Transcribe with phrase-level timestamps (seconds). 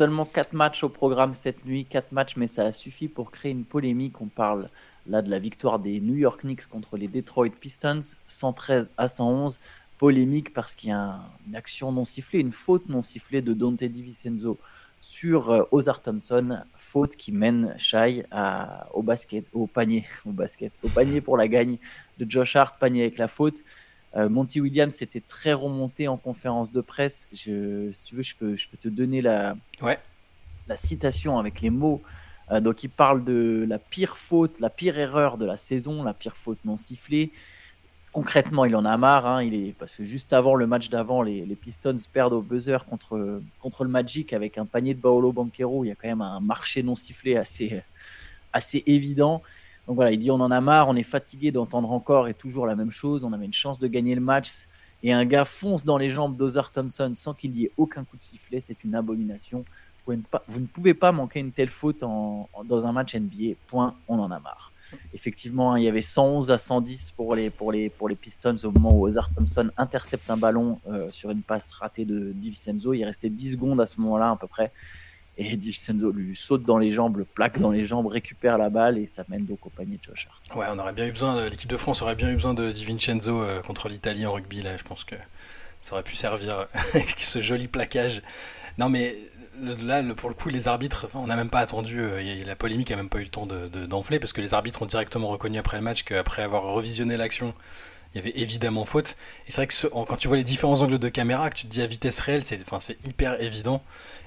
[0.00, 3.52] Seulement 4 matchs au programme cette nuit, 4 matchs, mais ça a suffi pour créer
[3.52, 4.22] une polémique.
[4.22, 4.70] On parle
[5.06, 9.58] là de la victoire des New York Knicks contre les Detroit Pistons, 113 à 111.
[9.98, 13.84] Polémique parce qu'il y a une action non sifflée, une faute non sifflée de Dante
[13.84, 14.56] DiVincenzo
[15.02, 18.24] sur euh, Ozar Thompson, faute qui mène Shai
[18.94, 21.76] au basket, au panier, au basket, au panier pour la gagne
[22.16, 23.64] de Josh Hart, panier avec la faute.
[24.16, 27.28] Euh, Monty Williams était très remonté en conférence de presse.
[27.32, 29.56] Je, si tu veux, je peux, je peux te donner la,
[30.68, 32.02] la citation avec les mots.
[32.50, 36.14] Euh, donc, il parle de la pire faute, la pire erreur de la saison, la
[36.14, 37.30] pire faute non sifflée.
[38.12, 41.22] Concrètement, il en a marre, hein, il est, parce que juste avant le match d'avant,
[41.22, 45.30] les, les, Pistons perdent au buzzer contre, contre le Magic avec un panier de Paolo
[45.30, 45.84] Banquero.
[45.84, 47.80] Il y a quand même un marché non sifflé assez,
[48.52, 49.42] assez évident.
[49.86, 52.66] Donc voilà, il dit on en a marre, on est fatigué d'entendre encore et toujours
[52.66, 53.24] la même chose.
[53.24, 54.66] On avait une chance de gagner le match
[55.02, 58.16] et un gars fonce dans les jambes d'Ozar Thompson sans qu'il y ait aucun coup
[58.16, 58.60] de sifflet.
[58.60, 59.64] C'est une abomination.
[60.06, 60.14] Vous
[60.60, 63.54] ne, pouvez pas manquer une telle faute dans un match NBA.
[63.68, 64.72] Point, on en a marre.
[65.14, 68.70] Effectivement, il y avait 111 à 110 pour les, pour les, pour les Pistons au
[68.70, 72.92] moment où Ozar Thompson intercepte un ballon euh, sur une passe ratée de DiVincenzo.
[72.94, 74.72] Il restait 10 secondes à ce moment-là à peu près.
[75.42, 78.98] Et DiVincenzo lui saute dans les jambes, le plaque dans les jambes, récupère la balle
[78.98, 80.28] et ça mène donc au panier de Josh.
[80.54, 83.42] Ouais, on aurait bien eu besoin, l'équipe de France aurait bien eu besoin de DiVincenzo
[83.42, 84.60] euh, contre l'Italie en rugby.
[84.60, 85.14] Là, je pense que
[85.80, 86.66] ça aurait pu servir
[87.16, 88.20] ce joli plaquage.
[88.76, 89.16] Non, mais
[89.82, 92.96] là, pour le coup, les arbitres, on n'a même pas attendu, euh, la polémique n'a
[92.96, 95.78] même pas eu le temps d'enfler, de, parce que les arbitres ont directement reconnu après
[95.78, 97.54] le match qu'après avoir revisionné l'action,
[98.12, 99.16] il y avait évidemment faute.
[99.46, 101.68] Et c'est vrai que quand tu vois les différents angles de caméra, que tu te
[101.68, 103.82] dis à vitesse réelle, c'est hyper évident.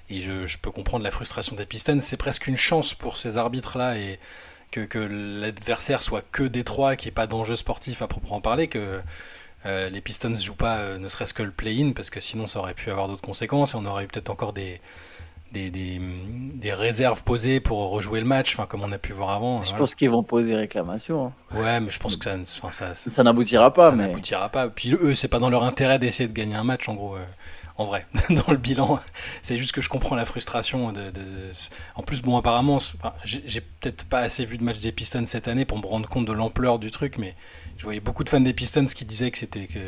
[0.09, 1.99] Et je, peux comprendre la frustration des Pistons.
[1.99, 4.19] C'est presque une chance pour ces arbitres-là et
[4.71, 9.01] que, l'adversaire soit que Détroit, qu'il n'y ait pas d'enjeu sportif à proprement parler, que
[9.65, 12.47] euh, les Pistons ne jouent pas euh, ne serait-ce que le play-in, parce que sinon
[12.47, 14.81] ça aurait pu avoir d'autres conséquences et on aurait eu peut-être encore des,
[15.53, 19.63] des, réserves posées pour rejouer le match, enfin, comme on a pu voir avant.
[19.63, 21.27] Je pense qu'ils vont poser réclamation.
[21.27, 21.57] Hein.
[21.57, 23.89] Ouais, mais je pense que ça, ça, ça, n'aboutira pas.
[23.89, 24.69] Ça n'aboutira pas.
[24.69, 27.17] Puis eux, c'est pas dans leur intérêt d'essayer de gagner un match, en gros.
[27.75, 28.99] En vrai, dans le bilan.
[29.41, 30.91] C'est juste que je comprends la frustration.
[30.91, 31.11] De,
[31.95, 32.77] En plus, bon, apparemment,
[33.23, 36.25] j'ai peut-être pas assez vu de match des Pistons cette année pour me rendre compte
[36.25, 37.35] de l'ampleur du truc, mais
[37.77, 39.79] je voyais beaucoup de fans des Pistons qui disaient que c'était que,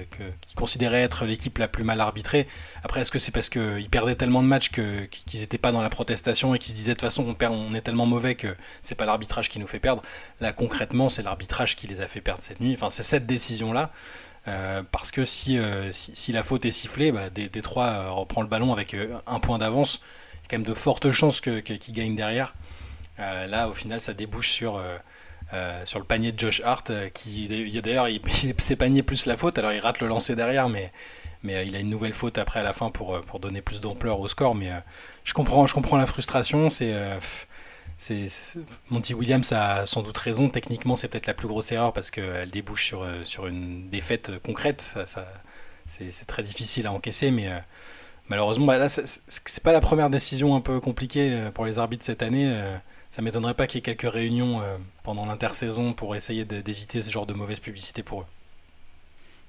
[0.55, 2.47] considéraient être l'équipe la plus mal arbitrée.
[2.83, 5.89] Après, est-ce que c'est parce qu'ils perdaient tellement de matchs qu'ils n'étaient pas dans la
[5.89, 8.55] protestation et qu'ils se disaient de toute façon on, perd, on est tellement mauvais que
[8.81, 10.01] c'est pas l'arbitrage qui nous fait perdre?
[10.39, 12.73] Là, concrètement, c'est l'arbitrage qui les a fait perdre cette nuit.
[12.73, 13.91] Enfin, c'est cette décision là.
[14.47, 18.47] Euh, parce que si, euh, si, la faute est sifflée, bah, Détroit euh, reprend le
[18.47, 18.95] ballon avec
[19.27, 20.01] un point d'avance.
[20.33, 22.53] Il y a quand même de fortes chances qu'il que, gagne derrière.
[23.17, 24.79] là, au final, ça débouche sur,
[25.83, 27.47] sur le panier de Josh Hart, qui
[27.81, 28.21] d'ailleurs, il,
[28.59, 30.91] s'est panier plus la faute, alors il rate le lancer derrière, mais,
[31.41, 34.19] mais il a une nouvelle faute après à la fin pour, pour donner plus d'ampleur
[34.19, 34.53] au score.
[34.53, 34.69] Mais
[35.23, 36.69] je, comprends, je comprends la frustration.
[36.69, 36.93] C'est
[37.97, 38.25] c'est
[38.89, 40.49] Monty Williams a sans doute raison.
[40.49, 44.31] Techniquement, c'est peut-être la plus grosse erreur parce qu'elle débouche sur, euh, sur une défaite
[44.43, 44.81] concrète.
[44.81, 45.25] Ça,
[45.85, 47.57] c'est très difficile à encaisser, mais euh,
[48.27, 52.03] malheureusement, bah là, c'est pas la première décision un peu compliquée euh, pour les arbitres
[52.05, 52.53] cette année.
[53.09, 54.61] ça m'étonnerait pas qu'il y ait quelques réunions
[55.03, 58.25] pendant l'intersaison pour essayer d'éviter ce genre de mauvaise publicité pour eux.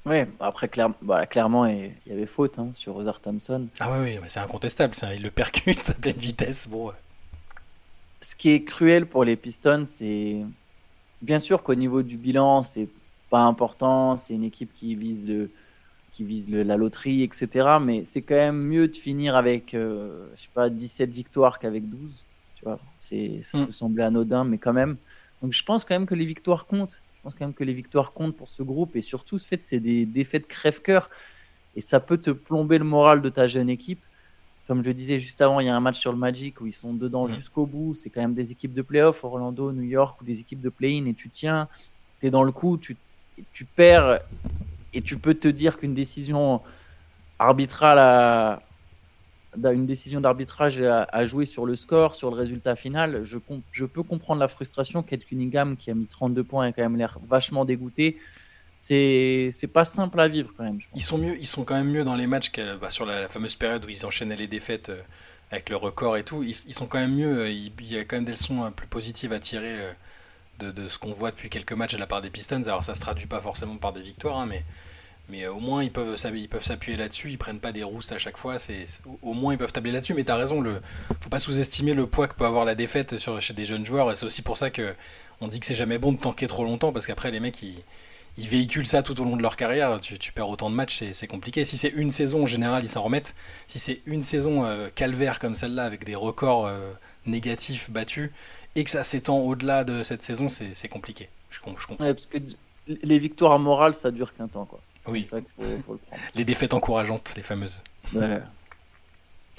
[0.05, 0.71] Oui, après,
[1.03, 3.67] bah, clairement, il y avait faute hein, sur Ozar Thompson.
[3.81, 4.95] Ah oui, oui c'est incontestable.
[5.17, 6.69] Il le percute à pleine vitesse.
[6.69, 6.93] Bon,
[8.27, 10.39] ce qui est cruel pour les Pistons, c'est
[11.23, 12.89] bien sûr qu'au niveau du bilan, c'est
[13.31, 14.17] pas important.
[14.17, 15.49] C'est une équipe qui vise le,
[16.11, 17.77] qui vise la loterie, etc.
[17.81, 21.89] Mais c'est quand même mieux de finir avec, euh, je sais pas, 17 victoires qu'avec
[21.89, 22.27] 12.
[22.57, 23.67] Tu vois, c'est, ça mm.
[23.67, 24.97] peut sembler anodin, mais quand même.
[25.41, 27.01] Donc je pense quand même que les victoires comptent.
[27.19, 29.63] Je pense quand même que les victoires comptent pour ce groupe et surtout ce fait,
[29.63, 31.11] c'est des défaites crève-cœur
[31.77, 34.01] et ça peut te plomber le moral de ta jeune équipe
[34.67, 36.67] comme je le disais juste avant, il y a un match sur le Magic où
[36.67, 37.95] ils sont dedans jusqu'au bout.
[37.95, 41.07] C'est quand même des équipes de playoff, Orlando, New York, ou des équipes de play-in,
[41.07, 41.69] et tu tiens,
[42.21, 42.97] tu es dans le coup, tu,
[43.53, 44.21] tu perds,
[44.93, 46.61] et tu peux te dire qu'une décision
[47.39, 48.61] arbitrale
[49.65, 53.23] une décision d'arbitrage a, joué sur le score, sur le résultat final.
[53.23, 53.39] Je,
[53.73, 55.03] je peux comprendre la frustration.
[55.03, 58.19] Kate Cunningham, qui a mis 32 points, a quand même l'air vachement dégoûté
[58.79, 60.79] c'est pas simple à vivre quand même.
[60.95, 62.51] Ils sont mieux, ils sont quand même mieux dans les matchs
[62.81, 65.01] bah, sur la, fameuse période où ils enchaînaient les défaites euh,
[65.51, 66.43] avec le record et tout.
[66.43, 67.39] Ils, sont quand même mieux.
[67.39, 69.79] Euh, il, y a quand même des leçons euh, plus positives à tirer
[70.59, 72.63] de, de, ce qu'on voit depuis quelques matchs de la part des Pistons.
[72.65, 74.63] Alors ça se traduit pas forcément par des victoires, hein, mais
[75.29, 77.31] mais au moins ils peuvent s'appuyer là-dessus.
[77.31, 78.59] Ils prennent pas des roustes à chaque fois.
[78.59, 78.85] C'est
[79.23, 80.15] au moins ils peuvent tabler là-dessus.
[80.15, 80.61] Mais tu as raison.
[80.61, 80.81] Le
[81.21, 84.11] faut pas sous-estimer le poids que peut avoir la défaite sur, chez des jeunes joueurs.
[84.13, 84.95] Et c'est aussi pour ça que
[85.41, 87.83] on dit que c'est jamais bon de tanker trop longtemps parce qu'après les mecs ils
[88.39, 89.99] ils véhiculent ça tout au long de leur carrière.
[90.01, 91.65] Tu, perds autant de matchs, c'est compliqué.
[91.65, 93.35] Si c'est une saison, en général, ils s'en remettent.
[93.67, 96.93] Si c'est une saison euh, calvaire comme celle-là, avec des records euh,
[97.25, 98.31] négatifs battus,
[98.75, 101.29] et que ça s'étend au-delà de cette saison, c'est compliqué.
[101.51, 101.97] Je, je comprends.
[101.97, 102.39] parce que
[102.87, 104.67] les victoires morales, ça dure qu'un temps.
[104.67, 104.81] Quoi.
[105.09, 105.27] Oui.
[106.35, 107.81] les défaites encourageantes, les fameuses.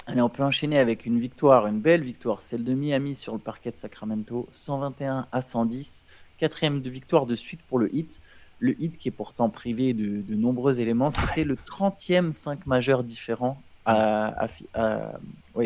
[0.06, 3.38] Allez, on peut enchaîner avec une victoire, une belle victoire, celle de Miami sur le
[3.38, 6.06] parquet de Sacramento, 121 à 110.
[6.38, 8.20] Quatrième de victoire de suite pour le hit.
[8.60, 13.60] Le hit qui est pourtant privé de, nombreux éléments, c'était le 30e 5 majeur différent
[13.86, 14.48] à,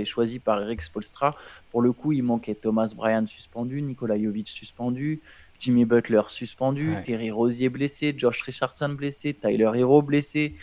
[0.05, 1.37] choisi par Eric Spolstra.
[1.71, 5.21] Pour le coup, il manquait Thomas Bryan suspendu, Nikola Jovic suspendu,
[5.59, 10.55] Jimmy Butler suspendu, Terry Rosier blessé, Josh Richardson blessé, Tyler Hero blessé.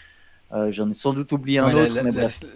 [0.51, 1.93] Euh, j'en ai sans doute oublié un autre.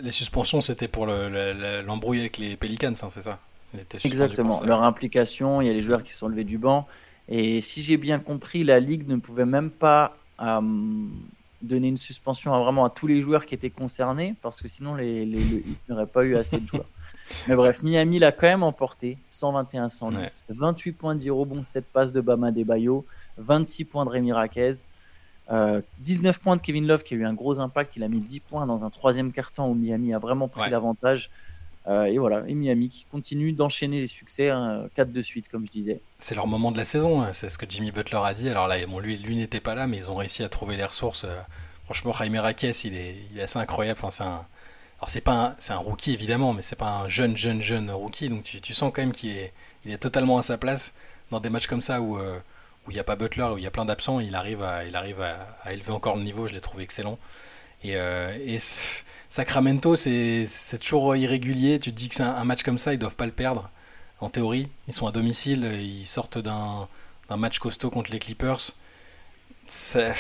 [0.02, 3.40] les suspensions, c'était pour l'embrouille avec les Pelicans, hein, c'est ça?
[4.04, 4.62] Exactement.
[4.64, 6.88] Leur implication, il y a les joueurs qui sont levés du banc.
[7.28, 10.62] Et si j'ai bien compris, la Ligue ne pouvait même pas euh,
[11.62, 14.96] donner une suspension à, vraiment à tous les joueurs qui étaient concernés, parce que sinon
[14.96, 16.86] les, les, le n'aurait pas eu assez de joueurs.
[17.48, 22.52] Mais bref, Miami l'a quand même emporté, 121-110, 28 points rebonds, 7 passes de Bama
[22.52, 23.06] Bayo,
[23.38, 24.74] 26 points de Rémi Raquez,
[25.50, 27.96] 19 euh, points de Kevin Love qui a eu un gros impact.
[27.96, 31.30] Il a mis 10 points dans un troisième carton où Miami a vraiment pris l'avantage.
[31.88, 35.66] Euh, et voilà, et Miami qui continue d'enchaîner les succès, 4 hein, de suite, comme
[35.66, 36.02] je disais.
[36.18, 38.50] C'est leur moment de la saison, hein, c'est ce que Jimmy Butler a dit.
[38.50, 40.86] Alors là, bon, lui, lui n'était pas là, mais ils ont réussi à trouver les
[40.86, 41.26] ressources.
[41.26, 41.40] Euh,
[41.84, 44.00] franchement, Jaime Raquez, il est, il est assez incroyable.
[44.02, 44.46] Enfin, c'est un,
[45.00, 48.30] alors c'est pas c'est un rookie évidemment, mais c'est pas un jeune jeune jeune rookie,
[48.30, 49.52] donc tu, tu sens quand même qu'il est,
[49.86, 50.94] il est totalement à sa place
[51.30, 52.18] dans des matchs comme ça où
[52.86, 54.84] où il n'y a pas Butler, où il y a plein d'absents, il arrive, à,
[54.86, 57.18] il arrive à, élever encore le niveau, je l'ai trouvé excellent.
[57.84, 58.58] Et, euh,
[59.30, 60.48] Sacramento, c'est
[60.80, 63.32] toujours irrégulier, tu te dis que c'est un, match comme ça, ils doivent pas le
[63.32, 63.70] perdre,
[64.20, 64.70] en théorie.
[64.88, 66.88] Ils sont à domicile, ils sortent d'un
[67.36, 68.60] match costaud contre les Clippers.
[69.68, 70.14] C'est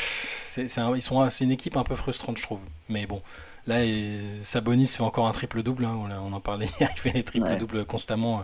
[1.42, 2.62] une équipe un peu frustrante, je trouve.
[2.90, 3.22] Mais bon,
[3.68, 3.82] là,
[4.42, 8.44] Sabonis fait encore un triple-double, hein, on en parlait hier, il fait des triple-doubles constamment.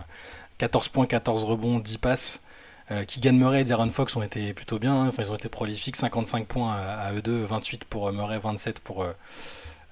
[0.58, 2.42] 14 points, 14 rebonds, 10 passes.
[2.90, 4.94] Euh, Murray et Darren Fox ont été plutôt bien.
[4.94, 5.08] Hein.
[5.08, 5.96] Enfin, ils ont été prolifiques.
[5.96, 9.12] 55 points à, eux deux, 28 pour Murray, 27 pour, euh,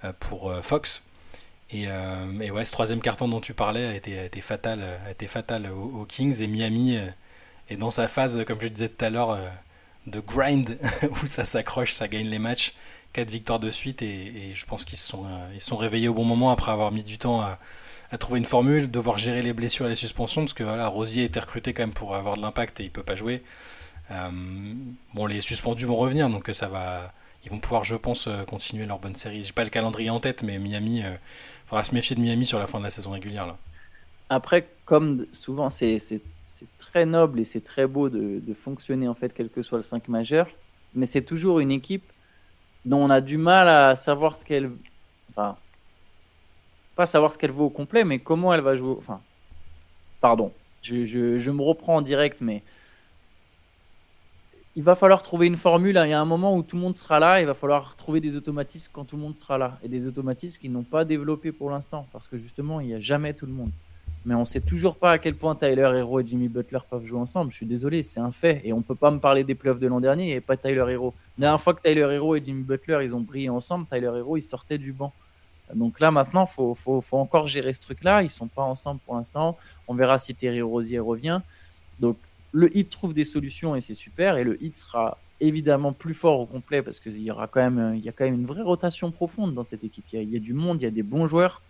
[0.05, 1.03] euh, pour Fox.
[1.71, 5.27] Et, ouais, ce troisième carton dont tu parlais a été, fatal, a été
[5.71, 6.41] aux, Kings.
[6.41, 6.99] Et Miami
[7.69, 9.39] est dans sa phase, comme je le disais tout à l'heure,
[10.07, 10.79] de grind,
[11.23, 12.75] où ça s'accroche, ça gagne les matchs.
[13.13, 14.01] 4 victoires de suite.
[14.01, 15.27] Et, je pense qu'ils se sont,
[15.59, 17.59] sont réveillés au bon moment après avoir mis du temps à
[18.11, 21.25] à trouver une formule, devoir gérer les blessures et les suspensions, parce que voilà, Rosier
[21.25, 23.43] était recruté quand même pour avoir de l'impact et il peut pas jouer.
[24.11, 24.31] Euh,
[25.15, 27.13] bon, les suspendus vont revenir, donc ça va,
[27.45, 29.45] ils vont pouvoir, je pense, euh, continuer leur bonne série.
[29.45, 31.17] J'ai pas le calendrier en tête, mais Miami, il euh,
[31.67, 33.57] faudra se méfier de Miami sur la fin de la saison régulière là.
[34.31, 36.01] Après, comme souvent, c'est
[36.79, 39.83] très noble et c'est très beau de, de, fonctionner en fait, quel que soit le
[39.83, 40.49] 5 majeur,
[40.95, 42.05] mais c'est toujours une équipe
[42.85, 44.71] dont on a du mal à savoir ce qu'elle,
[45.31, 45.57] enfin,
[46.99, 48.97] pas savoir ce qu'elle vaut au complet, mais comment elle va jouer.
[48.99, 49.21] Enfin,
[50.21, 50.51] pardon,
[50.83, 52.65] je, me reprends en direct, mais
[54.75, 55.97] il va falloir trouver une formule.
[55.97, 56.07] Hein.
[56.07, 58.21] Il y a un moment où tout le monde sera là, il va falloir trouver
[58.21, 59.79] des automatismes quand tout le monde sera là.
[59.85, 62.99] Et des automatismes qui n'ont pas développé pour l'instant, parce que justement, il n'y a
[62.99, 63.71] jamais tout le monde.
[64.25, 67.21] Mais on sait toujours pas à quel point Tyler Hero et Jimmy Butler peuvent jouer
[67.21, 67.53] ensemble.
[67.53, 68.61] Je suis désolé, c'est un fait.
[68.65, 71.15] Et on peut pas me parler des playoffs de l'an dernier et pas Tyler Hero.
[71.39, 74.37] La dernière fois que Tyler Hero et Jimmy Butler ils ont brillé ensemble, Tyler Hero
[74.37, 75.13] il sortait du banc.
[75.75, 78.23] Donc là, maintenant, il faut, encore gérer ce truc-là.
[78.23, 79.57] Ils sont pas ensemble pour l'instant.
[79.87, 81.41] On verra si Terry Rosier revient.
[82.01, 82.17] Donc
[82.53, 84.37] le hit trouve des solutions et c'est super.
[84.37, 87.95] Et le hit sera évidemment plus fort au complet parce qu'il y aura quand même,
[87.97, 90.05] il y a quand même une vraie rotation profonde dans cette équipe.
[90.13, 91.63] Il y, a, du monde, il y a des bons joueurs.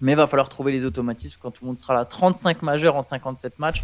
[0.00, 2.04] Mais il va falloir trouver les automatismes quand tout le monde sera là.
[2.04, 3.82] 35 majeurs en 57 matchs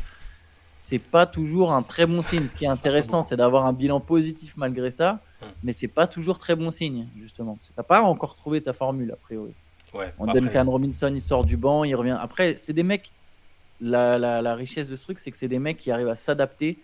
[0.85, 2.47] c'est pas toujours un très bon signe.
[2.47, 5.47] Ce qui est intéressant, c'est d'avoir un bilan positif malgré ça, hmm.
[5.63, 7.59] mais c'est pas toujours très bon signe, justement.
[7.65, 9.55] Tu n'as pas encore trouvé ta formule, a priori.
[9.95, 12.19] Ouais, Duncan Robinson, il sort du banc, il revient.
[12.21, 13.13] Après, c'est des mecs.
[13.81, 16.79] La, la, richesse de ce truc, c'est que c'est des mecs qui arrivent à s'adapter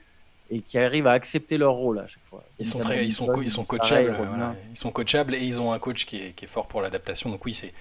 [0.51, 2.43] et qui arrivent à accepter leur rôle à chaque fois.
[2.59, 4.17] Ils sont, très, ils sont, ils sont coachables,
[4.71, 7.29] ils sont coachables et ils ont un coach qui est, qui est fort pour l'adaptation.
[7.29, 7.75] Donc oui, c'est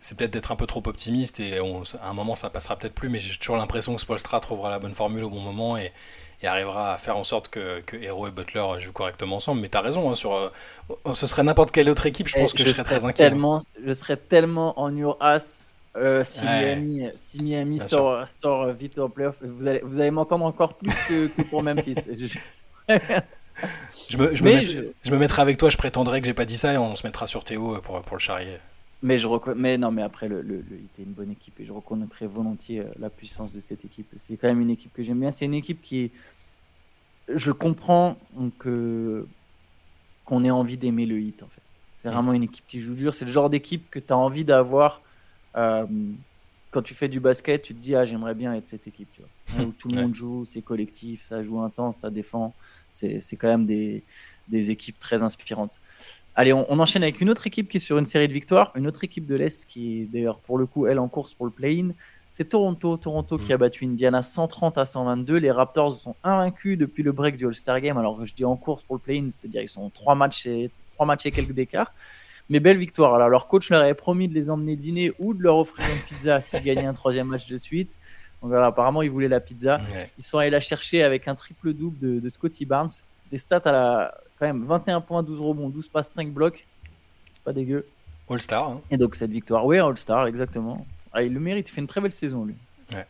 [0.00, 3.08] c'est peut-être d'être un peu trop optimiste et à un moment ça passera peut-être plus,
[3.08, 5.92] mais j'ai toujours l'impression que Spolstra trouvera la bonne formule au bon moment et,
[6.46, 9.62] arrivera à faire en sorte que, que Hero et Butler jouent correctement ensemble.
[9.62, 10.50] Mais tu as raison, hein, sur, euh,
[11.14, 13.30] ce serait n'importe quelle autre équipe, je pense que je, serais très inquiet.
[13.30, 15.60] Tellement, je serais tellement en your ass
[15.96, 19.36] euh, si, Miami, si Miami sort, sort, vite en playoff.
[19.40, 21.94] Vous allez, vous allez m'entendre encore plus que, pour Memphis.
[22.88, 24.64] je, me, je, me
[25.02, 25.10] je...
[25.12, 27.26] me, mettrai avec toi, je prétendrai que j'ai pas dit ça et on se mettra
[27.26, 28.58] sur Théo pour, pour le charrier.
[29.04, 32.26] Mais, je mais non, mais après, le, le, était une bonne équipe et je reconnaîtrais
[32.26, 34.08] volontiers euh, la puissance de cette équipe.
[34.16, 35.30] C'est quand même une équipe que j'aime bien.
[35.30, 36.10] C'est une équipe qui
[37.28, 38.16] Je comprends
[38.58, 39.26] que
[40.24, 41.60] qu'on ait envie d'aimer le hit en fait.
[41.98, 43.12] C'est vraiment une équipe qui joue dur.
[43.12, 45.02] C'est le genre d'équipe que tu as envie d'avoir.
[45.54, 45.84] Euh,
[46.70, 49.20] quand tu fais du basket, tu te dis ah j'aimerais bien être cette équipe, tu
[49.20, 52.54] vois, où tout le monde joue, c'est collectif, ça joue intense, ça défend.
[52.90, 54.02] C'est quand même des,
[54.48, 55.78] des, équipes très inspirantes.
[56.36, 58.88] Allez, on, enchaîne avec une autre équipe qui est sur une série de victoires, une
[58.88, 61.52] autre équipe de l'Est qui est d'ailleurs pour le coup elle en course pour le
[61.52, 61.90] play-in.
[62.28, 63.60] C'est Toronto, Toronto qui a mm.
[63.60, 65.36] battu Indiana 130 à 122.
[65.36, 67.96] Les Raptors sont invaincus depuis le break du All-Star Game.
[67.98, 71.06] Alors je dis en course pour le play-in, c'est-à-dire ils sont trois matchs et trois
[71.06, 71.94] matchs et quelques d'écart.
[72.50, 73.14] Mais belle victoire.
[73.14, 76.02] Alors leur coach leur avait promis de les emmener dîner ou de leur offrir une
[76.02, 77.96] pizza s'ils gagnaient un troisième match de suite.
[78.42, 79.80] Donc voilà, apparemment ils voulaient la pizza.
[80.18, 82.90] Ils sont allés la chercher avec un triple double de, de Scotty Barnes.
[83.30, 86.66] Des stats à la quand même 21 points, 12 rebonds, 12 passes, 5 blocs.
[87.32, 87.86] C'est pas dégueu.
[88.28, 88.68] All-Star.
[88.68, 88.80] Hein.
[88.90, 90.86] Et donc cette victoire, oui, All-Star, exactement.
[91.12, 92.56] Ah, il le mérite, il fait une très belle saison, lui.
[92.92, 93.06] Ouais.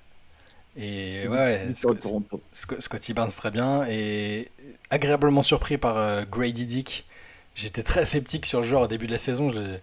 [0.76, 3.86] Et ouais, Scotty Barnes très bien.
[3.88, 4.48] Et
[4.90, 7.06] agréablement surpris par euh, Grady Dick.
[7.54, 9.48] J'étais très sceptique sur le joueur au début de la saison.
[9.48, 9.78] Je,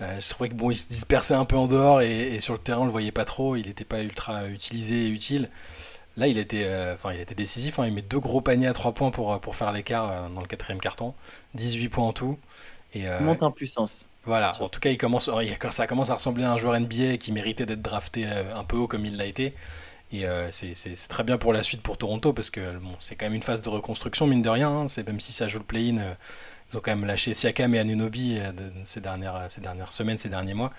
[0.00, 2.58] euh, je trouvais que bon, il se dispersait un peu en dehors et, sur le
[2.58, 3.56] terrain, on le voyait pas trop.
[3.56, 5.50] Il n'était pas ultra utilisé et utile.
[6.16, 7.78] Là, il était, euh, enfin, il était décisif.
[7.78, 7.86] Hein.
[7.86, 10.80] Il met deux gros paniers à 3 points pour, pour faire l'écart dans le quatrième
[10.80, 11.14] carton.
[11.54, 12.38] 18 points en tout.
[12.94, 14.06] Et, il monte en puissance.
[14.24, 15.30] Voilà, en tout cas, il commence,
[15.70, 18.76] ça commence à ressembler à un joueur NBA qui méritait d'être drafté euh, un peu
[18.76, 19.54] haut comme il l'a été.
[20.12, 23.26] Et euh, c'est très bien pour la suite pour Toronto parce que bon, c'est quand
[23.26, 24.68] même une phase de reconstruction, mine de rien.
[24.68, 24.88] Hein.
[24.88, 26.14] c'est même si ça joue le play-in, euh,
[26.70, 28.40] ils ont quand même lâché Siakam et Anunobi
[28.82, 30.72] ces, dernières, ces dernières semaines, ces derniers mois.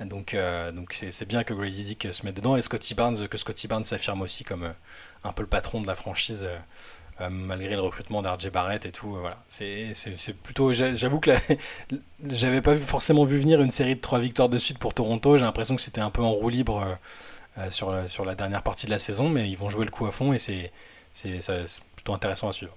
[0.00, 0.36] Donc
[0.74, 3.84] donc c'est bien que Grady Dick se mette dedans et Scotty Barnes, que Scotty Barnes
[3.84, 4.74] s'affirme aussi comme
[5.22, 6.46] un peu le patron de la franchise
[7.20, 9.14] euh, malgré le recrutement d'RJ Barrett et tout.
[9.14, 9.38] Euh, voilà.
[9.48, 9.92] C'est
[10.42, 10.72] plutôt.
[10.72, 11.30] J'avoue que
[12.24, 15.36] j'avais pas forcément vu venir une série de trois victoires de suite pour Toronto.
[15.36, 16.98] J'ai l'impression que c'était un peu en roue libre
[17.58, 20.06] euh, sur, sur la dernière partie de la saison, mais ils vont jouer le coup
[20.06, 20.72] à fond et c'est
[21.94, 22.76] plutôt intéressant à suivre.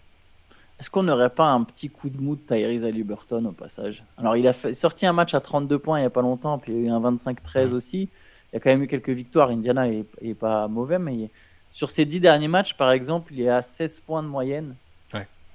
[0.79, 4.03] Est-ce qu'on n'aurait pas un petit coup de mou de Tyrese Haliburton au passage?
[4.17, 6.59] Alors, il a fait, sorti un match à 32 points il n'y a pas longtemps,
[6.59, 8.09] puis il y a eu un 25-13 aussi.
[8.51, 9.49] Il y a quand même eu quelques victoires.
[9.49, 11.29] Indiana est, pas mauvais, mais
[11.71, 14.75] sur ces dix derniers matchs, par exemple, il est à 16 points de moyenne.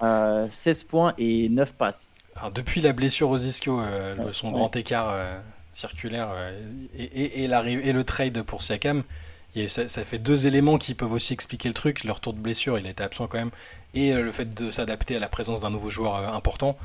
[0.01, 2.15] 16 euh, points et 9 passes.
[2.35, 5.39] Alors, depuis la blessure aux ischios, euh, son grand écart euh,
[5.73, 6.31] circulaire
[6.97, 9.05] et, et, et, le trade pour Siakam,
[9.69, 12.05] ça, ça, fait deux éléments qui peuvent aussi expliquer le truc.
[12.05, 13.51] Le retour de blessure, il était absent quand même,
[13.95, 16.77] et le fait de s'adapter à la présence d'un nouveau joueur important.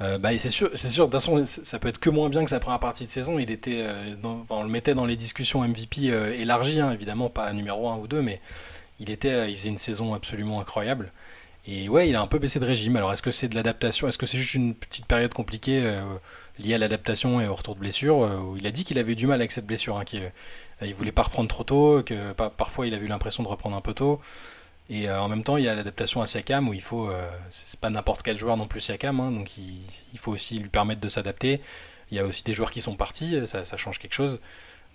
[0.00, 1.06] Euh, bah, c'est sûr, c'est sûr.
[1.08, 3.38] De toute façon, ça peut être que moins bien que sa première partie de saison.
[3.38, 4.14] Il était, euh,
[4.50, 8.06] on le mettait dans les discussions MVP euh, élargies, hein, évidemment pas numéro 1 ou
[8.06, 8.40] 2, mais
[9.00, 11.12] il était, il faisait une saison absolument incroyable.
[11.66, 12.96] Et ouais, il a un peu baissé de régime.
[12.96, 14.06] Alors, est-ce que c'est de l'adaptation?
[14.06, 15.82] Est-ce que c'est juste une petite période compliquée
[16.58, 18.28] liée à l'adaptation et au retour de blessure
[18.58, 20.30] Il a dit qu'il avait du mal avec cette blessure, hein, qu'il
[20.82, 23.80] il voulait pas reprendre trop tôt, que parfois il a eu l'impression de reprendre un
[23.80, 24.20] peu tôt.
[24.90, 27.28] Et euh, en même temps, il y a l'adaptation à Siakam où il faut, euh,
[27.50, 31.00] c'est pas n'importe quel joueur non plus Siakam, hein, donc il, faut aussi lui permettre
[31.00, 31.60] de s'adapter.
[32.10, 34.40] Il y a aussi des joueurs qui sont partis, ça, change quelque chose.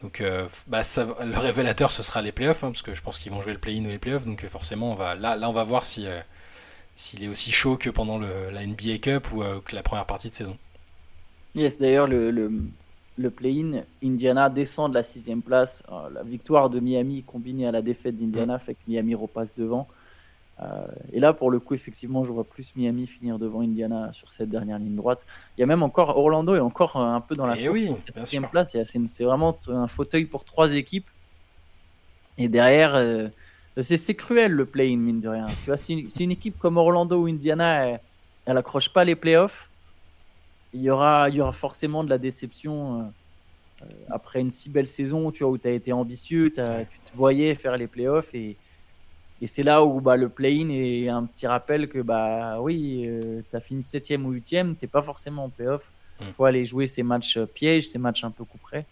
[0.04, 0.82] Donc euh, bah,
[1.26, 3.60] le révélateur ce sera les playoffs, hein, parce que je pense qu'ils vont jouer le
[3.60, 6.08] play-in ou les playoffs, donc forcément on va, là on va voir si,
[7.00, 10.30] s'il est aussi chaud que pendant le, la NBA Cup ou que la première partie
[10.30, 10.58] de saison.
[11.56, 12.52] Yes, d'ailleurs le, le,
[13.20, 15.84] le play-in, Indiana descend de la sixième place.
[15.92, 19.88] Euh, la victoire de Miami combinée à la défaite d'Indiana fait que Miami repasse devant.
[20.62, 24.32] Euh, et là, pour le coup, effectivement, je vois plus Miami finir devant Indiana sur
[24.32, 25.26] cette dernière ligne droite.
[25.58, 27.70] Il y a même encore Orlando est encore un peu dans la eh
[28.24, 28.76] sixième place.
[28.86, 31.08] C'est vraiment un fauteuil pour trois équipes.
[32.38, 33.28] Et derrière, euh,
[33.82, 35.46] c'est cruel le play-in, mine de rien.
[35.46, 38.00] Tu vois, si, une équipe comme Orlando ou Indiana, elle,
[38.46, 39.70] elle accroche pas les playoffs,
[40.74, 43.04] il y aura, il y aura forcément de la déception euh,
[43.84, 47.16] euh, après une si belle saison tu vois, où tu as été ambitieux, tu te
[47.16, 48.58] voyais faire les playoffs et,
[49.42, 53.42] et c'est là où bah, le play-in est un petit rappel que bah oui, euh,
[53.50, 55.92] tu as fini 7 ou 8 tu n'es pas forcément en playoff.
[56.20, 56.34] Il mm.
[56.34, 58.86] faut aller jouer ces matchs pièges, ces matchs un peu coup près.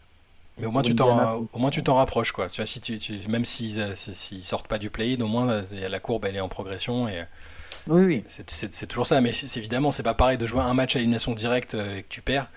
[0.59, 2.31] Mais au moins, tu t'en, au moins tu t'en rapproches.
[2.31, 2.49] Quoi.
[2.49, 2.99] Tu vois, si tu,
[3.29, 7.07] même s'ils ne sortent pas du play-in, au moins la courbe elle est en progression.
[7.07, 7.23] Et,
[7.89, 8.23] oui, oui.
[8.47, 11.75] C'est toujours ça, mais évidemment, c'est pas pareil de jouer un match à élimination directe
[11.75, 12.49] euh, et que tu perds.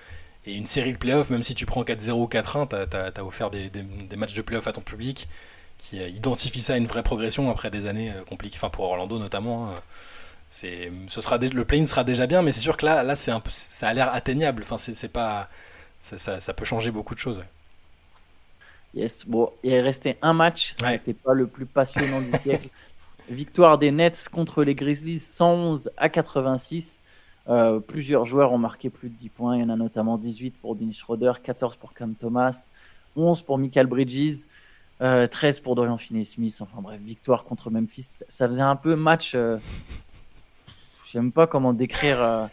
[0.47, 3.50] Et une série de playoffs, même si tu prends 4-0 ou 4-1, tu as, offert
[3.50, 5.28] des, des, matchs de playoffs à ton public
[5.78, 8.85] qui euh, identifie ça à une vraie progression après des années euh, compliquées, enfin pour
[8.87, 9.69] Orlando notamment.
[9.69, 9.75] Hein.
[10.50, 13.33] c'est, ce sera le play sera déjà bien, mais c'est sûr que là, là c'est
[13.49, 14.62] ça a l'air atteignable.
[14.64, 15.49] Enfin, c'est, pas,
[16.00, 17.42] ça, ça, peut changer beaucoup de choses.
[18.94, 22.68] Yes, bon, il est resté un match, c'était pas le plus passionnant du siècle.
[23.28, 27.04] Victoire des Nets contre les Grizzlies 111 à 86.
[27.49, 29.56] Euh, plusieurs joueurs ont marqué plus de 10 points.
[29.56, 32.70] Il y en a notamment 18 pour Dennis Schroeder, 14 pour Cam Thomas,
[33.14, 34.47] 11 pour Michael Bridges,
[34.99, 36.59] 13 euh, pour Dorian Finney-Smith.
[36.61, 38.18] Enfin bref, victoire contre Memphis.
[38.26, 39.37] Ça faisait un peu match.
[39.37, 39.59] Euh...
[41.06, 42.49] J'aime pas comment décrire.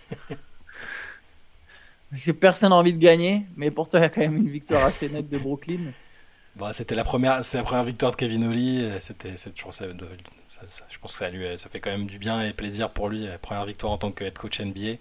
[2.39, 5.10] Personne n'a envie de gagner, mais pourtant il y a quand même une victoire assez
[5.10, 5.91] nette de Brooklyn.
[6.58, 8.84] Bon, c'était la première, c'est la première victoire de Kevin Oli.
[9.00, 9.86] C'était, toujours ça,
[10.90, 13.28] je pense que ça lui, ça fait quand même du bien et plaisir pour lui.
[13.42, 14.98] Première victoire en tant que head coach NBA.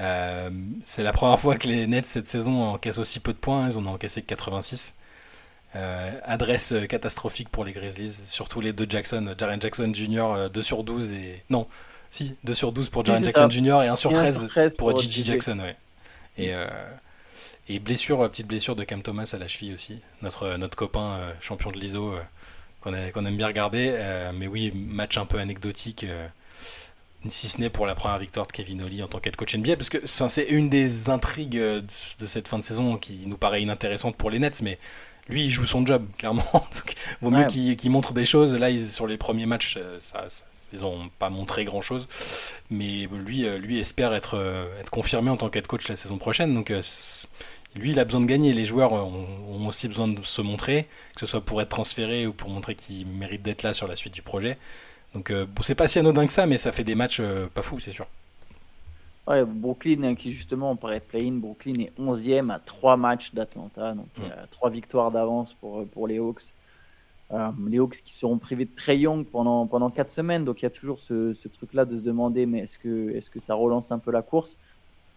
[0.00, 0.50] Euh,
[0.84, 3.68] c'est la première fois que les Nets cette saison encaissent aussi peu de points.
[3.68, 4.94] Ils en ont encaissé que 86.
[5.76, 10.48] Euh, adresse catastrophique pour les Grizzlies, surtout les deux Jackson, Jaren Jackson Jr.
[10.50, 11.66] 2 sur 12 et non,
[12.08, 13.82] si 2 sur 12 pour Jaren Jackson Jr.
[13.84, 15.76] et 1 sur 13, pour, Gigi Jackson, ouais.
[16.38, 16.66] Et, euh,
[17.68, 21.70] et blessure, petite blessure de Cam Thomas à la cheville aussi, notre, notre copain champion
[21.70, 22.14] de l'ISO
[22.82, 24.30] qu'on aime bien regarder.
[24.34, 26.06] mais oui, match un peu anecdotique
[27.28, 29.76] si ce n'est pour la première victoire de Kevin Oli en tant qu'head coach NBA,
[29.76, 34.16] parce que c'est une des intrigues de cette fin de saison qui nous paraît inintéressante
[34.16, 34.78] pour les Nets, mais
[35.28, 36.44] lui, il joue son job, clairement.
[36.52, 38.54] Donc, vaut mieux qu'il montre des choses.
[38.54, 40.26] Là, sur les premiers matchs, euh, ça,
[40.72, 42.08] ils n'ont pas montré grand-chose,
[42.70, 46.18] mais lui, euh, lui espère être, euh, être confirmé en tant qu'head coach la saison
[46.18, 46.54] prochaine.
[46.54, 46.72] Donc,
[47.78, 48.52] lui, il a besoin de gagner.
[48.52, 52.32] Les joueurs ont, aussi besoin de se montrer, que ce soit pour être transféré ou
[52.32, 54.58] pour montrer qu'ils méritent d'être là sur la suite du projet.
[55.14, 57.46] Donc euh, bon, c'est pas si anodin que ça, mais ça fait des matchs euh,
[57.48, 58.06] pas fous, c'est sûr.
[59.26, 63.34] Ouais, Brooklyn, hein, qui justement, on pourrait être play-in, Brooklyn est 11e à 3 matchs
[63.34, 64.22] d'Atlanta, donc mm.
[64.24, 66.54] a 3 victoires d'avance pour, pour les Hawks.
[67.30, 70.64] Euh, les Hawks qui seront privés de Trey Young pendant, pendant 4 semaines, donc il
[70.64, 73.54] y a toujours ce, ce truc-là de se demander, mais est-ce que, est que ça
[73.54, 74.58] relance un peu la course?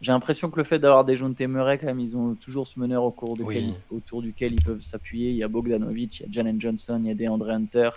[0.01, 2.79] J'ai l'impression que le fait d'avoir des jeunes Murray, quand même, ils ont toujours ce
[2.79, 3.43] meneur au cours de
[3.91, 5.29] autour duquel ils peuvent s'appuyer.
[5.29, 7.91] Il y a Bogdanovic, il y a Jalen Johnson, il y a DeAndre Hunter.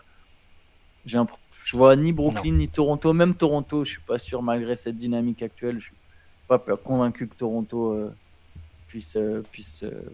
[1.06, 4.76] J'ai l'impression je vois ni Brooklyn ni Toronto, même Toronto, je suis pas sûr malgré
[4.76, 5.94] cette dynamique actuelle, je suis
[6.46, 8.14] pas convaincu que Toronto euh,
[8.87, 10.04] puisse, euh, puisse euh,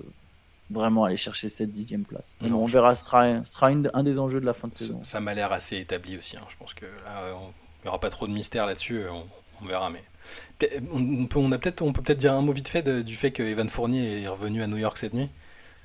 [0.70, 2.36] vraiment aller chercher cette dixième place.
[2.52, 5.00] on verra, ce sera, sera un des enjeux de la fin de saison.
[5.02, 6.36] Ça, m'a l'air assez établi aussi.
[6.36, 6.44] Hein.
[6.48, 7.48] Je pense que là, on
[7.82, 9.02] n'y aura pas trop de mystère là-dessus.
[9.10, 9.26] On,
[9.66, 10.02] verra, mais
[10.92, 13.30] on peut, on a peut-être, on peut peut-être dire un mot vite fait du fait
[13.30, 15.30] que Evan Fournier est revenu à New York cette nuit.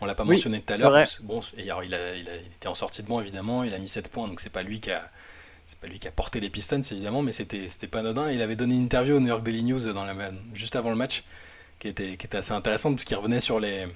[0.01, 1.03] On l'a pas mentionné tout à l'heure.
[1.23, 3.63] Bon, il, a, il, était en sortie de banc évidemment.
[3.63, 5.09] Il a mis 7 points, donc c'est pas lui qui a
[5.67, 8.29] c'est pas lui qui a porté les Pistons évidemment, mais c'était pas anodin.
[8.29, 10.13] Il avait donné une interview au New York Daily News dans la,
[10.53, 11.23] juste avant le match,
[11.79, 13.87] qui était, qui était assez intéressante parce qu'il revenait sur les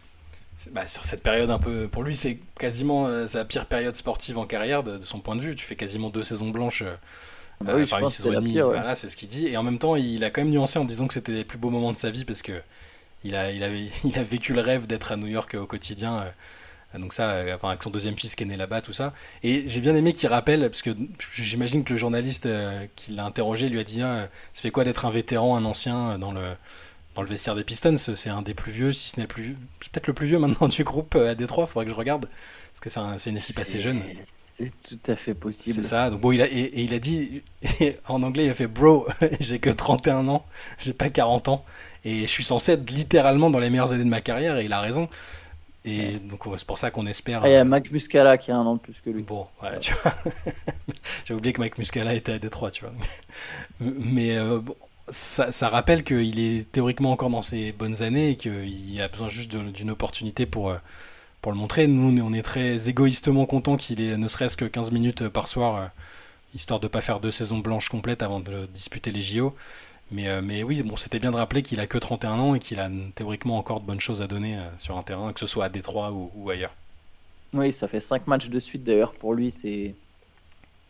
[0.71, 1.87] bah, sur cette période un peu.
[1.87, 5.41] Pour lui, c'est quasiment euh, sa pire période sportive en carrière de, son point de
[5.41, 5.55] vue.
[5.55, 6.81] Tu fais quasiment deux saisons blanches.
[6.81, 6.95] Euh,
[7.61, 9.47] bah oui, une saison et demie, voilà, c'est ce qu'il dit.
[9.47, 11.57] Et en même temps, il a quand même nuancé en disant que c'était les plus
[11.57, 12.61] beaux moments de sa vie parce que
[13.23, 16.19] il a, il avait, il a vécu le rêve d'être à New York au quotidien.
[16.19, 16.29] Euh,
[16.97, 19.13] donc ça, euh, enfin, avec son deuxième fils qui est né là-bas, tout ça.
[19.43, 20.91] Et j'ai bien aimé qu'il rappelle, parce que
[21.33, 24.83] j'imagine que le journaliste euh, qui l'a interrogé lui a dit ah, ça fait quoi
[24.83, 26.41] d'être un vétéran, un ancien dans le,
[27.13, 27.97] dans le vestiaire des Pistons?
[27.97, 30.83] C'est un des plus vieux, si ce n'est plus peut-être le plus vieux maintenant du
[30.83, 32.27] groupe euh, à Détroit, il faudrait que je regarde,
[32.73, 34.01] parce que c'est une équipe assez jeune.
[34.59, 35.73] C'est tout à fait possible.
[35.73, 36.09] C'est ça.
[36.09, 37.43] Donc bon, il a, et, il a dit,
[38.09, 39.07] en anglais, il a fait Bro,
[39.39, 40.45] j'ai que 31 ans,
[40.77, 41.63] j'ai pas 40 ans,
[42.03, 44.73] et je suis censé être littéralement dans les meilleures années de ma carrière, et il
[44.73, 45.07] a raison.
[45.85, 47.41] Et donc c'est pour ça qu'on espère.
[47.43, 49.23] Ah, il y a Mac Muscala qui a un an de plus que lui.
[49.23, 50.13] Bon, voilà, tu vois.
[51.25, 52.93] J'ai oublié que Mac Muscala était à Détroit, tu vois.
[53.79, 54.59] Mais euh,
[55.07, 59.29] ça, ça, rappelle qu'il est théoriquement encore dans ses bonnes années et qu'il a besoin
[59.29, 60.77] juste d'une opportunité pour, euh,
[61.41, 61.87] pour le montrer.
[61.87, 65.75] Nous, on est très égoïstement contents qu'il ait ne serait-ce que 15 minutes par soir,
[65.75, 65.87] euh,
[66.53, 69.55] histoire de ne pas faire deux saisons blanches complètes avant de disputer les JO.
[70.11, 72.59] Mais, euh, mais oui, bon, c'était bien de rappeler qu'il a que 31 ans et
[72.59, 75.45] qu'il a théoriquement encore de bonnes choses à donner euh, sur un terrain, que ce
[75.45, 76.73] soit à Détroit ou, ailleurs.
[77.53, 79.95] Oui, ça fait 5 matchs de suite d'ailleurs pour lui, c'est.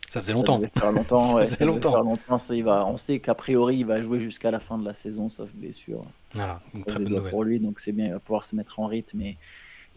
[0.10, 0.60] Ça faisait longtemps.
[0.60, 2.02] Ça, faire longtemps, ça faisait longtemps.
[2.02, 4.94] longtemps il va, on sait qu'a priori, il va jouer jusqu'à la fin de la
[4.94, 6.04] saison, sauf blessure.
[6.34, 7.30] Voilà, une très bonne nouvelle.
[7.30, 9.38] Pour lui, donc c'est bien, il va pouvoir se mettre en rythme et,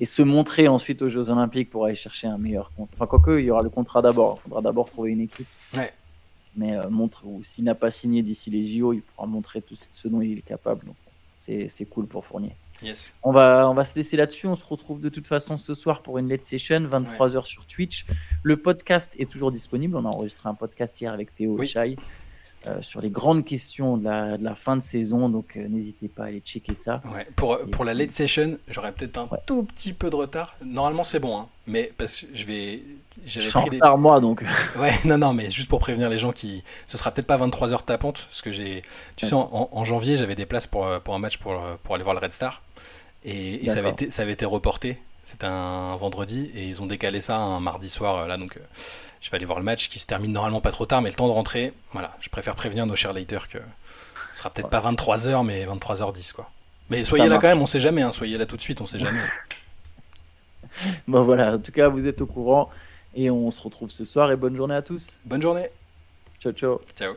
[0.03, 2.91] et se montrer ensuite aux Jeux Olympiques pour aller chercher un meilleur compte.
[2.95, 4.39] Enfin, quoique, il y aura le contrat d'abord.
[4.39, 5.47] Il faudra d'abord trouver une équipe.
[5.75, 5.93] Ouais
[6.57, 9.75] mais euh, montre, ou s'il n'a pas signé d'ici les JO, il pourra montrer tout
[9.75, 10.87] ce dont il est capable.
[10.87, 10.97] Donc,
[11.39, 12.55] c'est cool pour Fournier.
[12.83, 13.15] Yes.
[13.23, 14.47] On, va, on va se laisser là-dessus.
[14.47, 18.07] On se retrouve de toute façon ce soir pour une late session, 23h sur Twitch.
[18.43, 19.97] Le podcast est toujours disponible.
[19.97, 21.67] On a enregistré un podcast hier avec Théo oui.
[21.67, 21.97] Chai.
[22.69, 25.29] Euh, sur les grandes questions de la, fin de saison.
[25.29, 27.01] Donc euh, n'hésitez pas à aller checker ça.
[27.13, 27.27] Ouais.
[27.35, 30.57] Pour, pour la late session, j'aurais peut-être un tout petit peu de retard.
[30.65, 31.49] Normalement, c'est bon, hein.
[31.67, 32.83] mais parce que je vais.
[33.25, 33.77] J'avais pris des...
[33.77, 34.45] retard moi donc.
[34.79, 36.63] ouais, non, non, mais juste pour prévenir les gens qui.
[36.87, 38.83] Ce sera peut-être pas 23 heures tapante, parce que j'ai.
[39.17, 42.15] Tu sais, en, janvier, j'avais des places pour, pour un match pour, pour aller voir
[42.15, 42.63] le Red Star.
[43.25, 44.99] Et, et ça, avait été, ça avait été reporté.
[45.25, 48.59] C'était un vendredi et ils ont décalé ça un mardi soir euh, là donc
[49.23, 51.15] je vais aller voir le match qui se termine normalement pas trop tard, mais le
[51.15, 53.59] temps de rentrer, voilà, je préfère prévenir nos chers laters que
[54.33, 56.51] ce sera peut-être pas 23h, mais 23h10, quoi.
[56.91, 58.87] Mais soyez là quand même, on sait jamais, hein, soyez là tout de suite, on
[58.87, 59.21] sait jamais.
[61.07, 62.69] bon voilà, en tout cas, vous êtes au courant
[63.15, 65.21] et on se retrouve ce soir et bonne journée à tous.
[65.25, 65.69] Bonne journée.
[66.41, 66.81] Ciao, ciao.
[66.97, 67.15] Ciao.